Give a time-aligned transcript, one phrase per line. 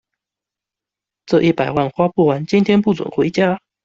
[1.27, 3.61] 這一百萬花不完，今晚不准回家